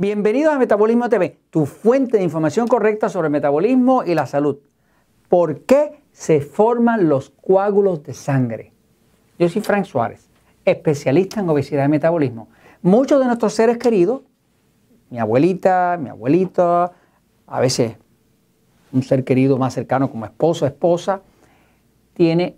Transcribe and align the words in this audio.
Bienvenidos 0.00 0.54
a 0.54 0.60
Metabolismo 0.60 1.08
TV, 1.08 1.40
tu 1.50 1.66
fuente 1.66 2.18
de 2.18 2.22
información 2.22 2.68
correcta 2.68 3.08
sobre 3.08 3.30
metabolismo 3.30 4.04
y 4.04 4.14
la 4.14 4.26
salud. 4.26 4.58
¿Por 5.28 5.62
qué 5.62 6.04
se 6.12 6.40
forman 6.40 7.08
los 7.08 7.30
coágulos 7.30 8.04
de 8.04 8.14
sangre? 8.14 8.72
Yo 9.40 9.48
soy 9.48 9.60
Frank 9.60 9.86
Suárez, 9.86 10.30
especialista 10.64 11.40
en 11.40 11.48
obesidad 11.48 11.84
y 11.84 11.88
metabolismo. 11.88 12.46
Muchos 12.80 13.18
de 13.18 13.26
nuestros 13.26 13.54
seres 13.54 13.76
queridos, 13.78 14.22
mi 15.10 15.18
abuelita, 15.18 15.98
mi 16.00 16.10
abuelito, 16.10 16.92
a 17.48 17.60
veces 17.60 17.96
un 18.92 19.02
ser 19.02 19.24
querido 19.24 19.58
más 19.58 19.74
cercano 19.74 20.12
como 20.12 20.26
esposo, 20.26 20.64
esposa, 20.64 21.22
tiene 22.14 22.54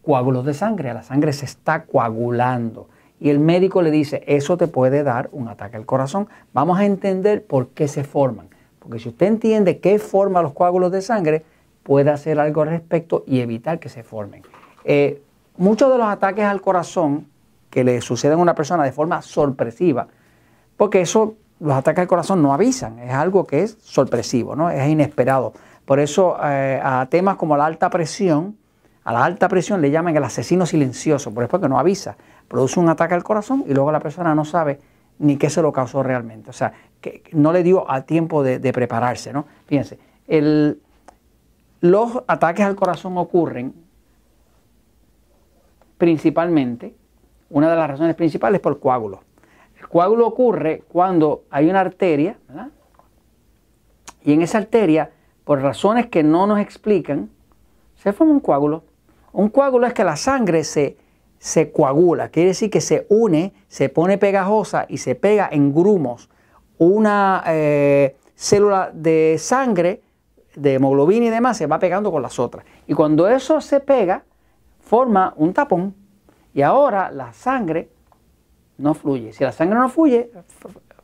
coágulos 0.00 0.44
de 0.44 0.54
sangre. 0.54 0.94
La 0.94 1.02
sangre 1.02 1.32
se 1.32 1.46
está 1.46 1.86
coagulando 1.86 2.88
y 3.20 3.30
el 3.30 3.38
médico 3.38 3.82
le 3.82 3.90
dice, 3.90 4.22
eso 4.26 4.56
te 4.56 4.66
puede 4.66 5.02
dar 5.02 5.28
un 5.32 5.48
ataque 5.48 5.76
al 5.76 5.86
corazón. 5.86 6.28
Vamos 6.52 6.78
a 6.78 6.84
entender 6.84 7.44
por 7.44 7.68
qué 7.68 7.88
se 7.88 8.04
forman. 8.04 8.48
Porque 8.78 8.98
si 8.98 9.08
usted 9.08 9.26
entiende 9.26 9.78
qué 9.78 9.98
forma 9.98 10.42
los 10.42 10.52
coágulos 10.52 10.92
de 10.92 11.00
sangre, 11.00 11.44
puede 11.82 12.10
hacer 12.10 12.38
algo 12.38 12.62
al 12.62 12.68
respecto 12.68 13.24
y 13.26 13.40
evitar 13.40 13.78
que 13.78 13.88
se 13.88 14.02
formen. 14.02 14.42
Eh, 14.84 15.22
muchos 15.56 15.90
de 15.90 15.98
los 15.98 16.06
ataques 16.06 16.44
al 16.44 16.60
corazón 16.60 17.28
que 17.70 17.84
le 17.84 18.00
suceden 18.00 18.38
a 18.38 18.42
una 18.42 18.54
persona 18.54 18.84
de 18.84 18.92
forma 18.92 19.22
sorpresiva, 19.22 20.08
porque 20.76 21.00
eso, 21.00 21.34
los 21.60 21.74
ataques 21.74 22.02
al 22.02 22.08
corazón 22.08 22.42
no 22.42 22.52
avisan, 22.52 22.98
es 22.98 23.12
algo 23.12 23.46
que 23.46 23.62
es 23.62 23.78
sorpresivo, 23.80 24.54
¿no? 24.54 24.70
es 24.70 24.86
inesperado. 24.88 25.52
Por 25.84 26.00
eso 26.00 26.36
eh, 26.44 26.80
a 26.82 27.06
temas 27.10 27.36
como 27.36 27.56
la 27.56 27.66
alta 27.66 27.90
presión, 27.90 28.56
a 29.04 29.12
la 29.12 29.24
alta 29.24 29.48
presión 29.48 29.80
le 29.80 29.90
llaman 29.90 30.16
el 30.16 30.24
asesino 30.24 30.66
silencioso, 30.66 31.32
por 31.32 31.44
eso 31.44 31.60
que 31.60 31.68
no 31.68 31.78
avisa 31.78 32.16
produce 32.48 32.80
un 32.80 32.88
ataque 32.88 33.14
al 33.14 33.22
corazón 33.22 33.64
y 33.66 33.74
luego 33.74 33.92
la 33.92 34.00
persona 34.00 34.34
no 34.34 34.44
sabe 34.44 34.78
ni 35.18 35.36
qué 35.36 35.50
se 35.50 35.62
lo 35.62 35.72
causó 35.72 36.02
realmente. 36.02 36.50
O 36.50 36.52
sea, 36.52 36.72
que 37.00 37.22
no 37.32 37.52
le 37.52 37.62
dio 37.62 37.90
a 37.90 38.02
tiempo 38.02 38.42
de, 38.42 38.72
prepararse, 38.72 39.32
¿no? 39.32 39.46
Fíjense, 39.66 39.98
los 41.80 42.22
ataques 42.26 42.64
al 42.64 42.76
corazón 42.76 43.18
ocurren 43.18 43.74
principalmente, 45.98 46.94
una 47.50 47.70
de 47.70 47.76
las 47.76 47.88
razones 47.88 48.16
principales 48.16 48.58
es 48.58 48.62
por 48.62 48.80
coágulo. 48.80 49.22
El 49.78 49.88
coágulo 49.88 50.26
ocurre 50.26 50.82
cuando 50.88 51.44
hay 51.50 51.70
una 51.70 51.80
arteria, 51.80 52.38
¿verdad? 52.48 52.68
Y 54.24 54.32
en 54.32 54.42
esa 54.42 54.58
arteria, 54.58 55.10
por 55.44 55.60
razones 55.60 56.06
que 56.06 56.22
no 56.22 56.46
nos 56.46 56.58
explican, 56.58 57.30
se 57.96 58.12
forma 58.12 58.32
un 58.32 58.40
coágulo. 58.40 58.84
Un 59.32 59.50
coágulo 59.50 59.86
es 59.86 59.92
que 59.92 60.04
la 60.04 60.16
sangre 60.16 60.64
se 60.64 60.96
se 61.44 61.70
coagula, 61.70 62.30
quiere 62.30 62.48
decir 62.48 62.70
que 62.70 62.80
se 62.80 63.04
une, 63.10 63.52
se 63.68 63.90
pone 63.90 64.16
pegajosa 64.16 64.86
y 64.88 64.96
se 64.96 65.14
pega 65.14 65.46
en 65.52 65.74
grumos 65.74 66.30
una 66.78 67.44
eh, 67.46 68.16
célula 68.34 68.90
de 68.94 69.36
sangre, 69.38 70.00
de 70.56 70.72
hemoglobina 70.72 71.26
y 71.26 71.28
demás, 71.28 71.58
se 71.58 71.66
va 71.66 71.78
pegando 71.78 72.10
con 72.10 72.22
las 72.22 72.38
otras. 72.38 72.64
Y 72.86 72.94
cuando 72.94 73.28
eso 73.28 73.60
se 73.60 73.80
pega, 73.80 74.24
forma 74.80 75.34
un 75.36 75.52
tapón. 75.52 75.94
Y 76.54 76.62
ahora 76.62 77.10
la 77.10 77.34
sangre 77.34 77.90
no 78.78 78.94
fluye. 78.94 79.34
Si 79.34 79.44
la 79.44 79.52
sangre 79.52 79.78
no 79.78 79.90
fluye, 79.90 80.30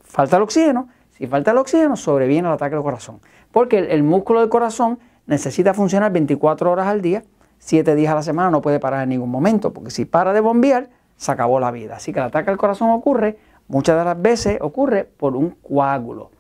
falta 0.03 0.39
el 0.39 0.43
oxígeno. 0.43 0.89
Si 1.11 1.27
falta 1.27 1.51
el 1.51 1.59
oxígeno, 1.59 1.97
sobreviene 1.97 2.49
el 2.49 2.55
ataque 2.55 2.77
al 2.77 2.83
corazón. 2.83 3.21
Porque 3.53 3.77
el 3.77 4.03
músculo 4.03 4.41
del 4.41 4.49
corazón 4.49 5.01
necesita 5.27 5.75
funcionar 5.75 6.11
24 6.13 6.73
horas 6.73 6.87
al 6.87 7.03
día 7.03 7.25
siete 7.61 7.95
días 7.95 8.11
a 8.11 8.17
la 8.17 8.23
semana 8.23 8.51
no 8.51 8.61
puede 8.61 8.81
parar 8.81 9.05
en 9.05 9.11
ningún 9.11 9.31
momento, 9.31 9.73
porque 9.73 9.91
si 9.91 10.07
para 10.07 10.33
de 10.33 10.41
bombear, 10.41 10.89
se 11.17 11.31
acabó 11.31 11.61
la 11.61 11.71
vida. 11.71 11.97
Así 11.97 12.13
que 12.13 12.19
el 12.19 12.25
ataque 12.25 12.51
al 12.51 12.57
corazón 12.57 12.91
ocurre, 12.91 13.39
muchas 13.69 13.97
de 13.99 14.05
las 14.05 14.21
veces 14.21 14.59
ocurre 14.61 15.05
por 15.05 15.37
un 15.37 15.51
coágulo. 15.51 16.31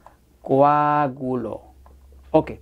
Coágulo. 0.40 1.60
Ok. 2.30 2.52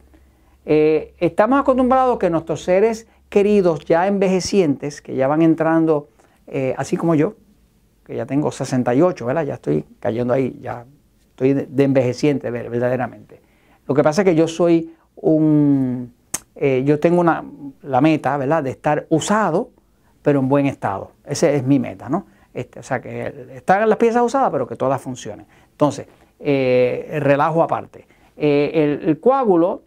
Eh, 0.66 1.14
estamos 1.18 1.60
acostumbrados 1.60 2.18
que 2.18 2.28
nuestros 2.28 2.62
seres 2.64 3.06
queridos 3.28 3.84
ya 3.84 4.06
envejecientes, 4.06 5.00
que 5.00 5.14
ya 5.14 5.28
van 5.28 5.42
entrando, 5.42 6.08
eh, 6.48 6.74
así 6.76 6.96
como 6.96 7.14
yo, 7.14 7.34
que 8.04 8.16
ya 8.16 8.26
tengo 8.26 8.50
68, 8.50 9.24
¿verdad? 9.24 9.44
Ya 9.44 9.54
estoy 9.54 9.84
cayendo 10.00 10.34
ahí, 10.34 10.58
ya 10.60 10.84
estoy 11.30 11.54
de 11.54 11.84
envejeciente 11.84 12.50
verdaderamente. 12.50 13.40
Lo 13.86 13.94
que 13.94 14.02
pasa 14.02 14.22
es 14.22 14.24
que 14.24 14.34
yo 14.34 14.48
soy 14.48 14.92
un 15.14 16.12
eh, 16.60 16.82
yo 16.84 16.98
tengo 16.98 17.20
una, 17.20 17.44
la 17.82 18.00
meta, 18.00 18.36
¿verdad?, 18.36 18.64
de 18.64 18.70
estar 18.70 19.06
usado, 19.10 19.70
pero 20.22 20.40
en 20.40 20.48
buen 20.48 20.66
estado. 20.66 21.12
Esa 21.24 21.48
es 21.50 21.62
mi 21.62 21.78
meta, 21.78 22.08
¿no? 22.08 22.26
Este, 22.52 22.80
o 22.80 22.82
sea, 22.82 23.00
que 23.00 23.52
están 23.54 23.88
las 23.88 23.96
piezas 23.96 24.22
usadas, 24.22 24.50
pero 24.50 24.66
que 24.66 24.74
todas 24.74 25.00
funcionen. 25.00 25.46
Entonces, 25.70 26.08
eh, 26.40 27.10
el 27.12 27.20
relajo 27.20 27.62
aparte. 27.62 28.08
Eh, 28.36 28.98
el, 29.04 29.20
coágulo 29.20 29.82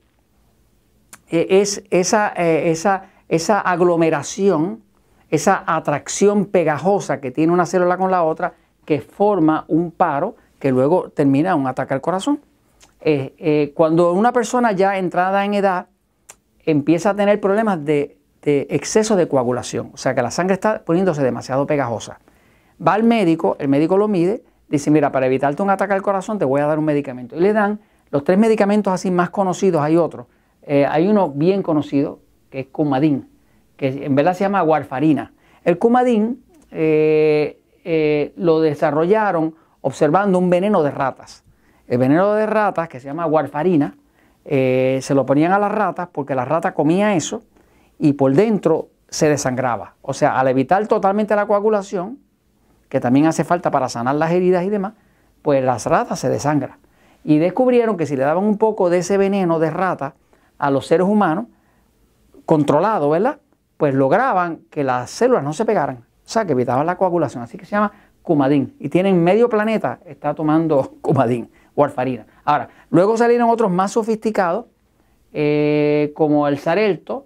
es 1.27 1.83
esa, 1.89 2.29
esa, 2.29 3.09
esa 3.27 3.59
aglomeración, 3.59 4.81
esa 5.29 5.63
atracción 5.67 6.45
pegajosa 6.45 7.19
que 7.19 7.31
tiene 7.31 7.51
una 7.51 7.65
célula 7.65 7.97
con 7.97 8.11
la 8.11 8.23
otra, 8.23 8.53
que 8.85 9.01
forma 9.01 9.65
un 9.67 9.91
paro 9.91 10.37
que 10.57 10.71
luego 10.71 11.09
termina 11.09 11.53
un 11.55 11.67
ataque 11.67 11.93
al 11.93 12.01
corazón. 12.01 12.39
cuando 13.73 14.13
una 14.13 14.31
persona 14.31 14.71
ya 14.71 14.97
entrada 14.97 15.43
en 15.43 15.53
edad 15.53 15.87
empieza 16.65 17.11
a 17.11 17.15
tener 17.15 17.39
problemas 17.39 17.83
de, 17.83 18.17
exceso 18.43 19.15
de 19.15 19.27
coagulación, 19.27 19.91
o 19.93 19.97
sea 19.97 20.15
que 20.15 20.21
la 20.21 20.31
sangre 20.31 20.55
está 20.55 20.83
poniéndose 20.83 21.21
demasiado 21.23 21.67
pegajosa. 21.67 22.19
Va 22.85 22.93
al 22.93 23.03
médico, 23.03 23.55
el 23.59 23.67
médico 23.67 23.97
lo 23.97 24.07
mide, 24.07 24.43
dice, 24.67 24.89
mira, 24.89 25.11
para 25.11 25.27
evitarte 25.27 25.61
un 25.61 25.69
ataque 25.69 25.93
al 25.93 26.01
corazón 26.01 26.39
te 26.39 26.45
voy 26.45 26.61
a 26.61 26.65
dar 26.65 26.79
un 26.79 26.85
medicamento. 26.85 27.35
Y 27.35 27.39
le 27.39 27.53
dan 27.53 27.79
los 28.09 28.23
tres 28.23 28.39
medicamentos 28.39 28.91
así 28.91 29.11
más 29.11 29.29
conocidos, 29.29 29.81
hay 29.81 29.97
otros. 29.97 30.27
Eh, 30.63 30.85
hay 30.85 31.07
uno 31.07 31.29
bien 31.29 31.61
conocido, 31.61 32.19
que 32.49 32.61
es 32.61 32.67
Coumadin, 32.67 33.29
que 33.77 34.05
en 34.05 34.15
verdad 34.15 34.33
se 34.33 34.43
llama 34.43 34.63
warfarina. 34.63 35.33
El 35.63 35.77
Coumadin 35.77 36.43
eh, 36.71 37.61
eh, 37.83 38.33
lo 38.35 38.59
desarrollaron 38.61 39.55
observando 39.81 40.39
un 40.39 40.49
veneno 40.49 40.83
de 40.83 40.91
ratas. 40.91 41.43
El 41.87 41.97
veneno 41.97 42.33
de 42.33 42.45
ratas, 42.45 42.89
que 42.89 42.99
se 42.99 43.07
llama 43.07 43.25
warfarina, 43.25 43.97
eh, 44.45 44.99
se 45.01 45.13
lo 45.13 45.25
ponían 45.25 45.51
a 45.51 45.59
las 45.59 45.71
ratas 45.71 46.09
porque 46.11 46.35
la 46.35 46.45
rata 46.45 46.73
comía 46.73 47.15
eso 47.15 47.43
y 47.99 48.13
por 48.13 48.33
dentro 48.33 48.89
se 49.09 49.29
desangraba. 49.29 49.95
O 50.01 50.13
sea, 50.13 50.39
al 50.39 50.47
evitar 50.47 50.85
totalmente 50.87 51.35
la 51.35 51.45
coagulación, 51.45 52.19
que 52.89 52.99
también 52.99 53.27
hace 53.27 53.43
falta 53.43 53.71
para 53.71 53.89
sanar 53.89 54.15
las 54.15 54.31
heridas 54.31 54.63
y 54.63 54.69
demás, 54.69 54.93
pues 55.41 55.63
las 55.63 55.85
ratas 55.85 56.19
se 56.19 56.29
desangran. 56.29 56.77
Y 57.23 57.37
descubrieron 57.37 57.97
que 57.97 58.05
si 58.05 58.15
le 58.15 58.23
daban 58.23 58.43
un 58.43 58.57
poco 58.57 58.89
de 58.89 58.99
ese 58.99 59.17
veneno 59.17 59.59
de 59.59 59.69
rata 59.69 60.15
a 60.57 60.71
los 60.71 60.87
seres 60.87 61.07
humanos, 61.07 61.45
controlado, 62.45 63.09
¿verdad? 63.09 63.39
Pues 63.77 63.93
lograban 63.93 64.61
que 64.69 64.83
las 64.83 65.09
células 65.09 65.43
no 65.43 65.53
se 65.53 65.65
pegaran. 65.65 65.97
O 66.25 66.29
sea, 66.29 66.45
que 66.45 66.53
evitaban 66.53 66.85
la 66.85 66.97
coagulación. 66.97 67.43
Así 67.43 67.57
que 67.57 67.65
se 67.65 67.71
llama 67.71 67.91
Cumadín. 68.21 68.75
Y 68.79 68.89
tienen 68.89 69.23
medio 69.23 69.49
planeta, 69.49 69.99
está 70.05 70.33
tomando 70.33 70.95
Cumadín 71.01 71.49
warfarina. 71.75 72.25
Ahora, 72.43 72.69
luego 72.89 73.17
salieron 73.17 73.49
otros 73.49 73.71
más 73.71 73.91
sofisticados, 73.91 74.65
eh, 75.33 76.11
como 76.15 76.47
el 76.47 76.57
Sarelto, 76.57 77.25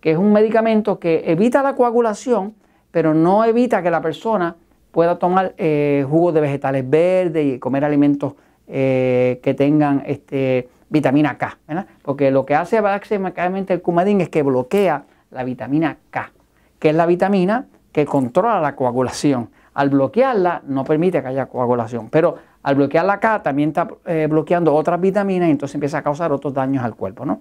que 0.00 0.12
es 0.12 0.18
un 0.18 0.32
medicamento 0.32 0.98
que 0.98 1.24
evita 1.26 1.62
la 1.62 1.74
coagulación, 1.74 2.54
pero 2.90 3.14
no 3.14 3.44
evita 3.44 3.82
que 3.82 3.90
la 3.90 4.00
persona 4.00 4.56
pueda 4.90 5.18
tomar 5.18 5.54
eh, 5.56 6.06
jugos 6.08 6.34
de 6.34 6.40
vegetales 6.40 6.88
verdes 6.88 7.54
y 7.54 7.58
comer 7.58 7.84
alimentos 7.84 8.34
eh, 8.68 9.40
que 9.42 9.54
tengan 9.54 10.02
este, 10.06 10.68
vitamina 10.88 11.36
K. 11.38 11.58
Porque 12.02 12.30
lo 12.30 12.46
que 12.46 12.54
hace 12.54 12.80
básicamente 12.80 13.74
el 13.74 13.82
cumadín 13.82 14.20
es 14.20 14.28
que 14.28 14.42
bloquea 14.42 15.04
la 15.30 15.44
vitamina 15.44 15.96
K, 16.10 16.32
que 16.78 16.90
es 16.90 16.94
la 16.94 17.06
vitamina 17.06 17.66
que 17.90 18.06
controla 18.06 18.60
la 18.60 18.76
coagulación. 18.76 19.50
Al 19.74 19.88
bloquearla 19.88 20.62
no 20.66 20.84
permite 20.84 21.22
que 21.22 21.28
haya 21.28 21.46
coagulación, 21.46 22.10
pero 22.10 22.36
al 22.62 22.74
bloquear 22.74 23.04
la 23.04 23.18
K 23.20 23.42
también 23.42 23.70
está 23.70 23.88
eh, 24.06 24.26
bloqueando 24.30 24.74
otras 24.74 25.00
vitaminas 25.00 25.48
y 25.48 25.52
entonces 25.52 25.74
empieza 25.74 25.98
a 25.98 26.02
causar 26.02 26.32
otros 26.32 26.54
daños 26.54 26.84
al 26.84 26.94
cuerpo. 26.94 27.24
¿no? 27.24 27.40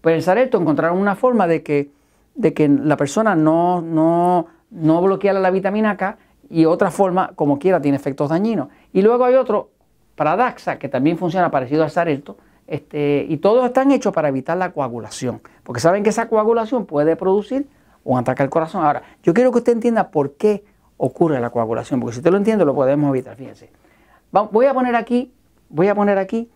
Pues 0.00 0.16
en 0.16 0.22
Sarepto 0.22 0.60
encontraron 0.60 0.98
una 0.98 1.16
forma 1.16 1.46
de 1.46 1.62
que, 1.62 1.90
de 2.34 2.52
que 2.52 2.68
la 2.68 2.96
persona 2.96 3.34
no, 3.34 3.80
no, 3.80 4.46
no 4.70 5.02
bloqueara 5.02 5.40
la 5.40 5.50
vitamina 5.50 5.96
K 5.96 6.18
y 6.48 6.64
otra 6.64 6.90
forma, 6.90 7.32
como 7.34 7.58
quiera, 7.58 7.80
tiene 7.80 7.96
efectos 7.96 8.30
dañinos. 8.30 8.68
Y 8.92 9.02
luego 9.02 9.24
hay 9.24 9.34
otro, 9.34 9.70
Daxa, 10.16 10.78
que 10.78 10.88
también 10.88 11.18
funciona 11.18 11.50
parecido 11.50 11.82
al 11.82 11.90
Sarepto, 11.90 12.36
este, 12.66 13.26
y 13.28 13.36
todos 13.38 13.64
están 13.64 13.90
hechos 13.92 14.12
para 14.12 14.28
evitar 14.28 14.56
la 14.56 14.72
coagulación, 14.72 15.40
porque 15.62 15.80
saben 15.80 16.02
que 16.02 16.10
esa 16.10 16.28
coagulación 16.28 16.86
puede 16.86 17.14
producir 17.16 17.68
un 18.04 18.18
ataque 18.18 18.42
al 18.42 18.50
corazón. 18.50 18.84
Ahora, 18.84 19.02
yo 19.22 19.34
quiero 19.34 19.52
que 19.52 19.58
usted 19.58 19.72
entienda 19.72 20.10
por 20.10 20.34
qué 20.34 20.64
ocurre 20.96 21.40
la 21.40 21.50
coagulación, 21.50 22.00
porque 22.00 22.14
si 22.14 22.20
usted 22.20 22.30
lo 22.30 22.36
entiende 22.38 22.64
lo 22.64 22.74
podemos 22.74 23.10
evitar, 23.10 23.36
fíjense. 23.36 23.70
Voy 24.30 24.66
a 24.66 24.74
poner 24.74 24.96
aquí, 24.96 25.32
voy 25.68 25.88
a 25.88 25.94
poner 25.94 26.18
aquí 26.18 26.50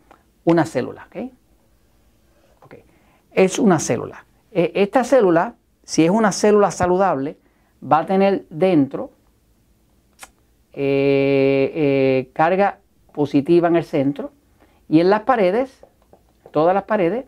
una 0.45 0.65
célula, 0.65 1.07
¿ok? 1.07 1.17
Es 3.33 3.59
una 3.59 3.79
célula. 3.79 4.25
E, 4.51 4.73
esta 4.75 5.05
célula, 5.05 5.55
si 5.85 6.05
es 6.05 6.11
una 6.11 6.33
célula 6.33 6.71
saludable, 6.71 7.37
va 7.83 7.99
a 8.01 8.07
tener 8.07 8.47
dentro 8.51 9.11
eh, 10.73 11.73
eh, 11.75 12.31
carga 12.33 12.79
positiva 13.13 13.69
en 13.69 13.77
el 13.77 13.85
centro 13.85 14.33
y 14.89 15.01
en 15.01 15.11
las 15.11 15.23
paredes, 15.23 15.85
todas 16.51 16.75
las 16.75 16.85
paredes, 16.85 17.27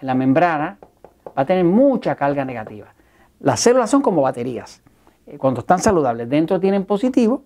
en 0.00 0.06
la 0.06 0.14
membrana, 0.14 0.78
va 1.26 1.42
a 1.42 1.46
tener 1.46 1.64
mucha 1.64 2.14
carga 2.14 2.44
negativa. 2.44 2.94
Las 3.40 3.60
células 3.60 3.90
son 3.90 4.02
como 4.02 4.22
baterías. 4.22 4.82
Eh, 5.26 5.38
cuando 5.38 5.60
están 5.60 5.78
saludables, 5.78 6.28
dentro 6.28 6.60
tienen 6.60 6.84
positivo 6.84 7.44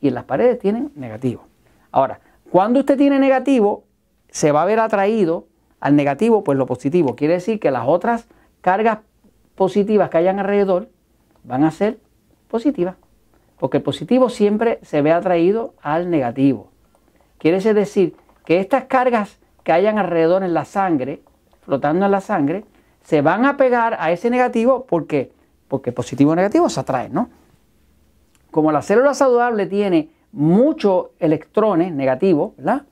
y 0.00 0.08
en 0.08 0.14
las 0.14 0.24
paredes 0.24 0.58
tienen 0.58 0.92
negativo. 0.94 1.44
Ahora, 1.90 2.20
cuando 2.50 2.80
usted 2.80 2.96
tiene 2.96 3.18
negativo, 3.18 3.84
se 4.28 4.52
va 4.52 4.62
a 4.62 4.66
ver 4.66 4.80
atraído 4.80 5.46
al 5.80 5.96
negativo, 5.96 6.44
pues 6.44 6.58
lo 6.58 6.66
positivo. 6.66 7.14
Quiere 7.14 7.34
decir 7.34 7.60
que 7.60 7.70
las 7.70 7.86
otras 7.86 8.26
cargas 8.60 8.98
positivas 9.54 10.10
que 10.10 10.18
hayan 10.18 10.38
alrededor 10.38 10.88
van 11.44 11.64
a 11.64 11.70
ser 11.70 11.98
positivas. 12.48 12.96
Porque 13.58 13.76
el 13.76 13.82
positivo 13.82 14.28
siempre 14.28 14.78
se 14.82 15.02
ve 15.02 15.12
atraído 15.12 15.74
al 15.82 16.10
negativo. 16.10 16.70
Quiere 17.38 17.60
decir 17.74 18.16
que 18.44 18.60
estas 18.60 18.84
cargas 18.84 19.38
que 19.62 19.72
hayan 19.72 19.98
alrededor 19.98 20.42
en 20.42 20.54
la 20.54 20.64
sangre, 20.64 21.22
flotando 21.62 22.06
en 22.06 22.12
la 22.12 22.20
sangre, 22.20 22.64
se 23.02 23.20
van 23.20 23.44
a 23.44 23.56
pegar 23.56 23.96
a 24.00 24.10
ese 24.10 24.30
negativo 24.30 24.86
porque 24.86 25.30
porque 25.68 25.92
positivo 25.92 26.32
y 26.32 26.36
negativo 26.36 26.68
se 26.68 26.80
atraen, 26.80 27.12
¿no? 27.12 27.28
Como 28.50 28.70
la 28.70 28.82
célula 28.82 29.14
saludable 29.14 29.66
tiene 29.66 30.10
muchos 30.32 31.06
electrones 31.18 31.92
negativos, 31.92 32.56
¿verdad? 32.56 32.82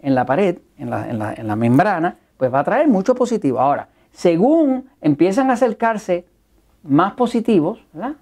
En 0.00 0.14
la 0.14 0.24
pared, 0.24 0.58
en 0.78 0.90
la, 0.90 1.56
membrana, 1.56 2.16
pues 2.36 2.52
va 2.52 2.58
a 2.58 2.62
atraer 2.62 2.88
mucho 2.88 3.14
positivo. 3.14 3.60
Ahora, 3.60 3.88
según 4.12 4.88
empiezan 5.00 5.50
a 5.50 5.54
acercarse 5.54 6.26
más 6.82 7.12
positivos, 7.14 7.84
¿verdad? 7.92 8.16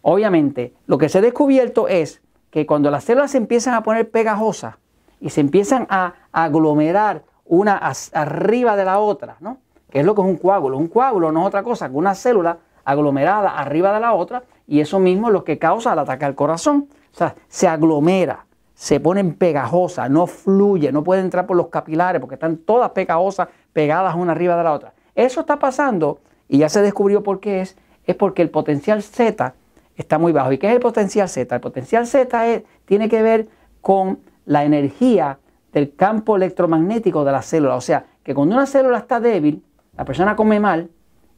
Obviamente, 0.00 0.74
lo 0.88 0.98
que 0.98 1.08
se 1.08 1.18
ha 1.18 1.20
descubierto 1.20 1.86
es 1.86 2.20
que 2.50 2.66
cuando 2.66 2.90
las 2.90 3.04
células 3.04 3.30
se 3.30 3.38
empiezan 3.38 3.74
a 3.74 3.84
poner 3.84 4.10
pegajosas 4.10 4.74
y 5.20 5.30
se 5.30 5.40
empiezan 5.40 5.86
a 5.88 6.14
aglomerar 6.32 7.22
una 7.44 7.76
arriba 8.12 8.74
de 8.74 8.84
la 8.84 8.98
otra, 8.98 9.36
¿no? 9.38 9.58
que 9.88 10.00
es 10.00 10.04
lo 10.04 10.16
que 10.16 10.22
es 10.22 10.26
un 10.26 10.38
coágulo. 10.38 10.76
Un 10.76 10.88
coágulo 10.88 11.30
no 11.30 11.42
es 11.42 11.46
otra 11.46 11.62
cosa 11.62 11.88
que 11.88 11.94
una 11.94 12.16
célula 12.16 12.58
aglomerada 12.84 13.56
arriba 13.56 13.94
de 13.94 14.00
la 14.00 14.14
otra 14.14 14.42
y 14.66 14.80
eso 14.80 14.98
mismo 14.98 15.28
es 15.28 15.32
lo 15.32 15.44
que 15.44 15.60
causa 15.60 15.92
el 15.92 16.00
ataque 16.00 16.24
al 16.24 16.34
corazón. 16.34 16.88
O 17.12 17.16
sea, 17.16 17.36
se 17.46 17.68
aglomera 17.68 18.46
se 18.82 18.98
ponen 18.98 19.34
pegajosas, 19.34 20.10
no 20.10 20.26
fluye, 20.26 20.90
no 20.90 21.04
puede 21.04 21.20
entrar 21.20 21.46
por 21.46 21.56
los 21.56 21.68
capilares 21.68 22.18
porque 22.18 22.34
están 22.34 22.56
todas 22.56 22.90
pegajosas, 22.90 23.46
pegadas 23.72 24.16
una 24.16 24.32
arriba 24.32 24.56
de 24.56 24.64
la 24.64 24.72
otra. 24.72 24.92
Eso 25.14 25.42
está 25.42 25.60
pasando 25.60 26.18
y 26.48 26.58
ya 26.58 26.68
se 26.68 26.82
descubrió 26.82 27.22
por 27.22 27.38
qué 27.38 27.60
es, 27.60 27.76
es 28.08 28.16
porque 28.16 28.42
el 28.42 28.50
potencial 28.50 29.04
Z 29.04 29.54
está 29.94 30.18
muy 30.18 30.32
bajo. 30.32 30.50
¿Y 30.50 30.58
qué 30.58 30.66
es 30.66 30.72
el 30.72 30.80
potencial 30.80 31.28
Z? 31.28 31.54
El 31.54 31.60
potencial 31.60 32.08
Z 32.08 32.62
tiene 32.84 33.08
que 33.08 33.22
ver 33.22 33.46
con 33.82 34.18
la 34.46 34.64
energía 34.64 35.38
del 35.72 35.94
campo 35.94 36.34
electromagnético 36.34 37.24
de 37.24 37.30
la 37.30 37.42
célula. 37.42 37.76
O 37.76 37.80
sea, 37.80 38.06
que 38.24 38.34
cuando 38.34 38.56
una 38.56 38.66
célula 38.66 38.98
está 38.98 39.20
débil, 39.20 39.62
la 39.96 40.04
persona 40.04 40.34
come 40.34 40.58
mal 40.58 40.90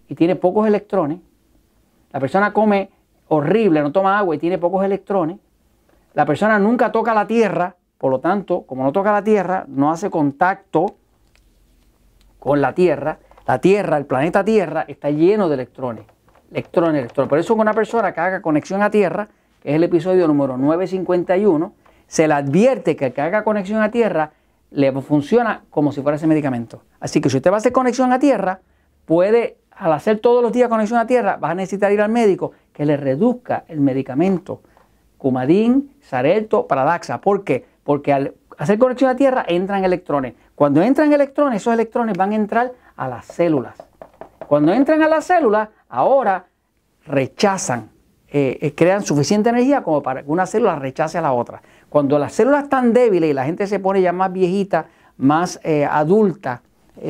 y 0.09 0.15
tiene 0.15 0.35
pocos 0.35 0.67
electrones, 0.67 1.19
la 2.11 2.21
persona 2.21 2.55
come 2.55 2.89
horrible, 3.29 3.83
no 3.83 3.93
toma 3.93 4.17
agua 4.17 4.35
y 4.35 4.39
tiene 4.39 4.57
pocos 4.57 4.83
electrones, 4.83 5.37
la 6.15 6.25
persona 6.25 6.59
nunca 6.59 6.93
toca 6.93 7.13
la 7.13 7.27
tierra, 7.27 7.77
por 7.99 8.11
lo 8.11 8.21
tanto, 8.21 8.63
como 8.63 8.85
no 8.85 8.93
toca 8.93 9.13
la 9.13 9.25
tierra, 9.25 9.65
no 9.69 9.91
hace 9.91 10.11
contacto 10.11 10.97
con 12.39 12.61
la 12.61 12.73
tierra. 12.75 13.19
La 13.47 13.59
tierra, 13.61 13.99
el 13.99 14.07
planeta 14.07 14.45
Tierra, 14.45 14.85
está 14.89 15.11
lleno 15.11 15.49
de 15.49 15.55
electrones. 15.55 16.05
Electrones, 16.51 17.01
electrones. 17.01 17.29
Por 17.29 17.39
eso, 17.39 17.55
con 17.55 17.63
una 17.63 17.75
persona 17.75 18.13
que 18.13 18.21
haga 18.21 18.41
conexión 18.41 18.83
a 18.83 18.91
tierra, 18.91 19.29
que 19.61 19.71
es 19.71 19.77
el 19.77 19.83
episodio 19.83 20.27
número 20.27 20.57
951, 20.57 21.75
se 22.07 22.29
le 22.29 22.35
advierte 22.35 22.97
que 22.97 23.07
el 23.07 23.13
que 23.13 23.21
haga 23.21 23.45
conexión 23.45 23.83
a 23.83 23.91
tierra 23.91 24.33
le 24.71 24.93
funciona 25.03 25.65
como 25.69 25.93
si 25.93 26.01
fuera 26.01 26.17
ese 26.17 26.27
medicamento. 26.27 26.83
Así 27.01 27.21
que 27.21 27.29
si 27.29 27.37
usted 27.37 27.51
va 27.51 27.57
a 27.57 27.59
hacer 27.59 27.73
conexión 27.73 28.13
a 28.13 28.19
tierra, 28.19 28.61
puede, 29.05 29.59
al 29.73 29.93
hacer 29.93 30.21
todos 30.21 30.43
los 30.43 30.53
días 30.53 30.69
conexión 30.69 30.99
a 30.99 31.07
tierra, 31.07 31.37
va 31.37 31.51
a 31.51 31.55
necesitar 31.55 31.93
ir 31.93 32.01
al 32.01 32.11
médico 32.11 32.53
que 32.73 32.87
le 32.87 32.97
reduzca 32.97 33.65
el 33.69 33.81
medicamento 33.81 34.63
Cumadín, 35.25 35.91
Sarelto, 36.03 36.67
Paradaxa. 36.67 37.19
¿Por 37.19 37.45
qué? 37.45 37.65
Porque 37.83 38.13
al 38.13 38.35
hacer 38.59 38.79
conexión 38.79 39.09
a 39.09 39.17
tierra 39.17 39.43
entran 39.49 39.83
electrones. 39.83 40.35
Cuando 40.55 40.83
entran 40.83 41.11
electrones, 41.15 41.63
esos 41.63 41.73
electrones 41.73 42.15
van 42.15 42.33
a 42.33 42.35
entrar 42.35 42.73
a 42.95 43.09
las 43.09 43.25
células. 43.25 43.75
Cuando 44.47 44.75
entran 44.75 45.03
a 45.03 45.09
las 45.09 45.25
células, 45.25 45.71
ahora 45.89 46.45
rechazan, 47.07 47.89
eh, 48.29 48.59
eh, 48.61 48.75
crean 48.75 49.03
suficiente 49.03 49.49
energía 49.49 49.83
como 49.83 50.03
para 50.03 50.23
que 50.23 50.31
una 50.31 50.45
célula 50.45 50.77
rechace 50.77 51.17
a 51.17 51.23
la 51.23 51.33
otra. 51.33 51.63
Cuando 51.89 52.19
las 52.19 52.35
células 52.35 52.65
están 52.65 52.93
débiles 52.93 53.31
y 53.31 53.33
la 53.33 53.47
gente 53.47 53.67
se 53.67 53.79
pone 53.79 54.03
ya 54.03 54.13
más 54.13 54.31
viejita, 54.31 54.89
más 55.17 55.59
eh, 55.65 55.87
adulta, 55.91 56.61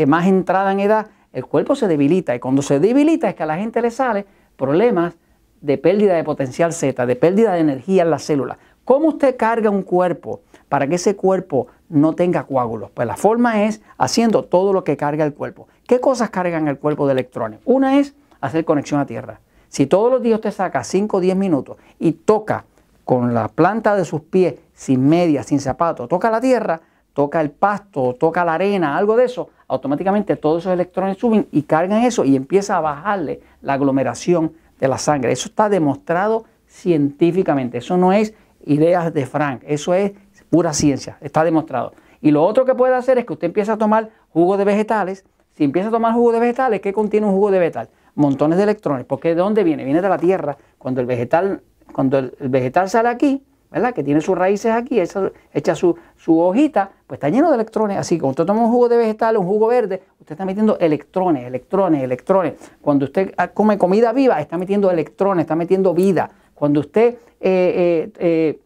más 0.07 0.27
entrada 0.29 0.71
en 0.71 0.79
edad, 0.79 1.09
el 1.33 1.47
cuerpo 1.47 1.75
se 1.75 1.89
debilita. 1.89 2.33
Y 2.33 2.39
cuando 2.39 2.63
se 2.63 2.79
debilita 2.79 3.29
es 3.29 3.35
que 3.35 3.43
a 3.43 3.47
la 3.47 3.57
gente 3.57 3.83
le 3.83 3.91
sale 3.91 4.25
problemas 4.57 5.17
de 5.65 5.79
pérdida 5.79 6.15
de 6.15 6.25
potencial 6.25 6.75
Z, 6.75 7.07
de 7.07 7.17
pérdida 7.17 7.55
de 7.55 7.61
energía 7.61 8.03
en 8.03 8.11
la 8.11 8.19
célula. 8.19 8.59
¿Cómo 8.85 9.09
usted 9.09 9.37
carga 9.39 9.71
un 9.71 9.83
cuerpo 9.83 10.43
para 10.69 10.87
que 10.87 10.97
ese 10.97 11.17
cuerpo 11.17 11.69
no 11.89 12.15
tenga 12.15 12.45
coágulos? 12.45 12.91
Pues 12.91 13.09
la 13.09 13.17
forma 13.17 13.65
es 13.65 13.81
haciendo 13.97 14.45
todo 14.45 14.75
lo 14.75 14.85
que 14.85 14.99
carga 14.99 15.25
el 15.25 15.33
cuerpo. 15.33 15.67
¿Qué 15.87 16.01
cosas 16.01 16.29
cargan 16.29 16.69
el 16.69 16.79
cuerpo 16.79 17.07
de 17.07 17.13
electrones? 17.13 17.61
Una 17.65 17.99
es 17.99 18.15
hacer 18.43 18.67
conexión 18.67 19.01
a 19.01 19.07
tierra. 19.07 19.41
Si 19.69 19.87
todos 19.87 20.13
los 20.13 20.21
días 20.21 20.37
usted 20.37 20.53
saca 20.53 20.85
5 20.85 21.17
o 21.17 21.21
10 21.21 21.35
minutos 21.35 21.79
y 21.99 22.13
toca 22.13 22.67
con 23.07 23.33
la 23.33 23.49
planta 23.49 23.97
de 23.97 24.05
sus 24.05 24.21
pies, 24.21 24.57
sin 24.75 25.09
medias, 25.09 25.47
sin 25.47 25.61
zapatos, 25.61 26.11
toca 26.11 26.31
la 26.31 26.43
tierra, 26.43 26.83
toca 27.15 27.41
el 27.41 27.51
pasto, 27.51 28.15
toca 28.21 28.45
la 28.45 28.55
arena, 28.55 28.99
algo 28.99 29.17
de 29.17 29.25
eso, 29.25 29.49
automáticamente 29.67 30.37
todos 30.37 30.63
esos 30.63 30.75
electrones 30.75 31.17
suben 31.17 31.49
y 31.53 31.63
cargan 31.63 32.03
eso 32.03 32.23
y 32.25 32.37
empieza 32.37 32.77
a 32.77 32.81
bajarle 32.81 33.41
la 33.63 33.75
aglomeración 33.75 34.53
la 34.89 34.99
sangre. 34.99 35.33
Eso 35.33 35.49
está 35.49 35.69
demostrado 35.69 36.45
científicamente. 36.67 37.79
Eso 37.79 37.97
no 37.97 38.13
es 38.13 38.35
ideas 38.65 39.13
de 39.13 39.27
Frank, 39.27 39.63
eso 39.67 39.95
es 39.95 40.13
pura 40.51 40.73
ciencia, 40.73 41.19
está 41.21 41.45
demostrado. 41.45 41.93
Y 42.21 42.31
lo 42.31 42.43
otro 42.43 42.65
que 42.65 42.75
puede 42.75 42.95
hacer 42.95 43.19
es 43.19 43.27
que 43.27 43.33
usted 43.35 43.47
empiece 43.47 43.71
a 43.71 43.77
tomar 43.77 44.11
jugo 44.31 44.57
de 44.57 44.65
vegetales. 44.65 45.25
Si 45.57 45.65
empieza 45.65 45.89
a 45.89 45.91
tomar 45.91 46.15
jugo 46.15 46.33
de 46.33 46.41
vegetales, 46.41 46.81
¿qué 46.81 46.93
contiene 46.93 47.27
un 47.27 47.35
jugo 47.35 47.51
de 47.51 47.59
vegetal? 47.59 47.91
Montones 48.15 48.57
de 48.57 48.65
electrones. 48.65 49.05
porque 49.05 49.31
¿De 49.31 49.35
dónde 49.35 49.63
viene? 49.63 49.85
Viene 49.85 50.01
de 50.01 50.09
la 50.09 50.19
tierra. 50.19 50.57
Cuando 50.79 51.01
el 51.01 51.07
vegetal, 51.07 51.63
cuando 51.93 52.19
el, 52.19 52.33
vegetal 52.41 52.89
sale 52.89 53.09
aquí, 53.09 53.43
¿verdad? 53.75 53.93
Que 53.93 54.05
tiene 54.05 54.21
sus 54.21 54.39
raíces 54.39 54.71
aquí, 54.71 55.01
echa 55.01 55.75
su, 55.75 55.97
su, 56.17 56.39
hojita, 56.39 56.93
pues 57.09 57.19
está 57.19 57.29
lleno 57.29 57.49
de 57.49 57.57
electrones. 57.57 57.99
Así 57.99 58.15
que 58.15 58.21
cuando 58.21 58.43
usted 58.43 58.47
toma 58.47 58.63
un 58.63 58.71
jugo 58.71 58.89
de 58.89 58.97
vegetal, 58.97 59.37
un 59.37 59.47
jugo 59.47 59.67
verde, 59.67 60.01
usted 60.21 60.35
está 60.35 60.45
metiendo 60.45 60.79
electrones, 60.79 61.45
electrones, 61.45 62.05
electrones. 62.05 62.55
Cuando 62.81 63.07
usted 63.07 63.35
come 63.53 63.77
comida 63.77 64.13
viva, 64.13 64.41
está 64.41 64.57
metiendo 64.57 64.93
electrones, 64.93 65.43
está 65.43 65.57
metiendo 65.57 65.93
vida. 65.93 66.31
Cuando 66.55 66.79
usted 66.79 67.15
eh, 67.15 67.19
eh, 67.41 68.13
eh, 68.19 68.61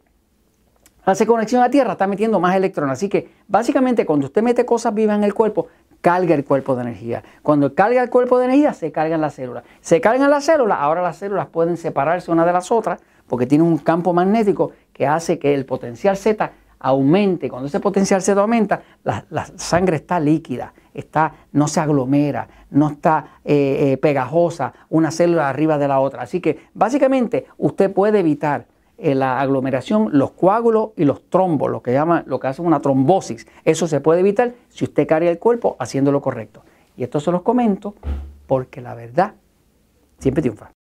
hace 1.07 1.27
conexión 1.27 1.63
a 1.63 1.71
tierra, 1.71 1.93
está 1.93 2.07
metiendo 2.07 2.39
más 2.39 2.55
electrones. 2.55 2.93
Así 2.93 3.09
que 3.09 3.31
básicamente 3.49 4.05
cuando 4.05 4.27
usted 4.27 4.43
mete 4.43 4.67
cosas 4.67 4.93
vivas 4.93 5.17
en 5.17 5.25
el 5.25 5.33
cuerpo, 5.33 5.69
carga 6.03 6.35
el 6.35 6.45
cuerpo 6.45 6.77
de 6.77 6.83
energía. 6.83 7.23
Cuando 7.43 7.75
carga 7.75 8.03
el 8.03 8.11
cuerpo 8.11 8.39
de 8.39 8.45
energía, 8.45 8.75
se 8.75 8.93
cargan 8.93 9.23
las 9.23 9.33
células. 9.35 9.65
Se 9.81 10.03
cargan 10.03 10.29
las 10.29 10.45
células, 10.45 10.77
ahora 10.79 11.01
las 11.01 11.17
células 11.17 11.47
pueden 11.47 11.79
separarse 11.79 12.31
una 12.31 12.45
de 12.45 12.53
las 12.53 12.71
otras 12.71 13.01
porque 13.29 13.47
tienen 13.47 13.67
un 13.67 13.79
campo 13.79 14.13
magnético 14.13 14.73
que 14.93 15.07
hace 15.07 15.39
que 15.39 15.55
el 15.55 15.65
potencial 15.67 16.17
Z 16.17 16.51
aumente. 16.81 17.49
Cuando 17.49 17.69
ese 17.69 17.81
potencial 17.81 18.23
Z 18.23 18.41
aumenta, 18.41 18.83
la, 19.05 19.47
sangre 19.57 19.97
está 19.97 20.21
líquida, 20.21 20.73
está, 20.95 21.33
no 21.53 21.69
se 21.69 21.81
aglomera, 21.81 22.49
no 22.71 22.89
está 22.89 23.41
eh, 23.45 23.93
eh, 23.93 23.97
pegajosa 23.97 24.73
una 24.89 25.11
célula 25.11 25.49
arriba 25.49 25.79
de 25.79 25.89
la 25.89 26.01
otra. 26.01 26.23
Así 26.23 26.41
que 26.41 26.59
básicamente 26.75 27.47
usted 27.57 27.93
puede 27.93 28.21
evitar 28.21 28.67
eh, 28.97 29.15
la 29.15 29.41
aglomeración, 29.41 30.11
los 30.13 30.33
coágulos 30.33 30.91
y 30.97 31.05
los 31.05 31.29
trombos, 31.29 31.71
lo 31.71 31.83
que, 31.83 31.93
llama, 31.93 32.25
lo 32.27 32.41
que 32.41 32.49
hace 32.49 32.63
una 32.63 32.81
trombosis. 32.81 33.47
Eso 33.65 33.87
se 33.87 34.01
puede 34.01 34.21
evitar 34.21 34.55
si 34.69 34.85
usted 34.85 35.07
carga 35.07 35.31
el 35.31 35.39
cuerpo 35.39 35.77
haciendo 35.79 36.13
lo 36.13 36.21
correcto. 36.21 36.63
Y 36.97 37.05
esto 37.05 37.21
se 37.21 37.31
los 37.31 37.43
comento 37.43 37.95
porque 38.47 38.81
la 38.81 38.95
verdad 38.95 39.35
siempre 40.19 40.43
triunfa. 40.43 40.78